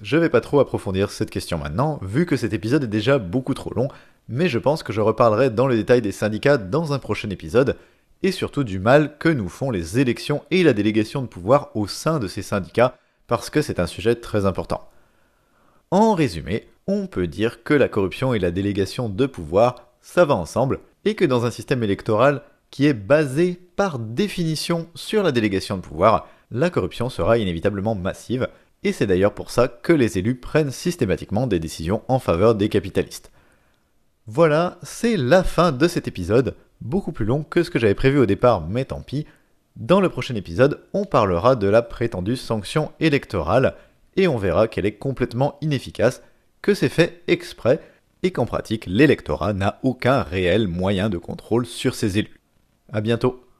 Je 0.00 0.16
vais 0.16 0.30
pas 0.30 0.40
trop 0.40 0.60
approfondir 0.60 1.10
cette 1.10 1.30
question 1.30 1.58
maintenant, 1.58 1.98
vu 2.02 2.26
que 2.26 2.36
cet 2.36 2.52
épisode 2.52 2.84
est 2.84 2.88
déjà 2.88 3.18
beaucoup 3.18 3.54
trop 3.54 3.72
long, 3.74 3.88
mais 4.28 4.48
je 4.48 4.58
pense 4.58 4.82
que 4.82 4.92
je 4.92 5.00
reparlerai 5.00 5.50
dans 5.50 5.66
le 5.66 5.76
détail 5.76 6.02
des 6.02 6.12
syndicats 6.12 6.56
dans 6.56 6.92
un 6.92 6.98
prochain 6.98 7.30
épisode, 7.30 7.76
et 8.22 8.32
surtout 8.32 8.64
du 8.64 8.78
mal 8.78 9.16
que 9.18 9.28
nous 9.28 9.48
font 9.48 9.70
les 9.70 9.98
élections 9.98 10.42
et 10.50 10.62
la 10.62 10.72
délégation 10.72 11.22
de 11.22 11.26
pouvoir 11.26 11.70
au 11.74 11.86
sein 11.86 12.18
de 12.18 12.28
ces 12.28 12.42
syndicats, 12.42 12.96
parce 13.26 13.50
que 13.50 13.62
c'est 13.62 13.80
un 13.80 13.86
sujet 13.86 14.14
très 14.14 14.46
important. 14.46 14.88
En 15.92 16.14
résumé, 16.14 16.68
on 16.86 17.06
peut 17.06 17.26
dire 17.26 17.62
que 17.64 17.74
la 17.74 17.86
corruption 17.86 18.32
et 18.32 18.38
la 18.38 18.50
délégation 18.50 19.10
de 19.10 19.26
pouvoir, 19.26 19.92
ça 20.00 20.24
va 20.24 20.34
ensemble, 20.34 20.80
et 21.04 21.14
que 21.14 21.26
dans 21.26 21.44
un 21.44 21.50
système 21.50 21.82
électoral 21.82 22.40
qui 22.70 22.86
est 22.86 22.94
basé 22.94 23.60
par 23.76 23.98
définition 23.98 24.88
sur 24.94 25.22
la 25.22 25.32
délégation 25.32 25.76
de 25.76 25.82
pouvoir, 25.82 26.28
la 26.50 26.70
corruption 26.70 27.10
sera 27.10 27.36
inévitablement 27.36 27.94
massive, 27.94 28.48
et 28.84 28.92
c'est 28.92 29.06
d'ailleurs 29.06 29.34
pour 29.34 29.50
ça 29.50 29.68
que 29.68 29.92
les 29.92 30.16
élus 30.16 30.36
prennent 30.36 30.70
systématiquement 30.70 31.46
des 31.46 31.60
décisions 31.60 32.00
en 32.08 32.18
faveur 32.18 32.54
des 32.54 32.70
capitalistes. 32.70 33.30
Voilà, 34.26 34.78
c'est 34.82 35.18
la 35.18 35.44
fin 35.44 35.72
de 35.72 35.88
cet 35.88 36.08
épisode, 36.08 36.56
beaucoup 36.80 37.12
plus 37.12 37.26
long 37.26 37.42
que 37.42 37.62
ce 37.62 37.70
que 37.70 37.78
j'avais 37.78 37.94
prévu 37.94 38.18
au 38.18 38.24
départ, 38.24 38.66
mais 38.66 38.86
tant 38.86 39.02
pis. 39.02 39.26
Dans 39.76 40.00
le 40.00 40.08
prochain 40.08 40.36
épisode, 40.36 40.80
on 40.94 41.04
parlera 41.04 41.54
de 41.54 41.66
la 41.66 41.82
prétendue 41.82 42.36
sanction 42.36 42.92
électorale, 42.98 43.74
et 44.16 44.28
on 44.28 44.36
verra 44.36 44.68
qu'elle 44.68 44.86
est 44.86 44.96
complètement 44.96 45.56
inefficace, 45.60 46.22
que 46.60 46.74
c'est 46.74 46.88
fait 46.88 47.22
exprès, 47.26 47.80
et 48.22 48.30
qu'en 48.30 48.46
pratique, 48.46 48.86
l'électorat 48.86 49.52
n'a 49.52 49.80
aucun 49.82 50.22
réel 50.22 50.68
moyen 50.68 51.08
de 51.08 51.18
contrôle 51.18 51.66
sur 51.66 51.94
ses 51.94 52.18
élus. 52.18 52.40
A 52.92 53.00
bientôt 53.00 53.44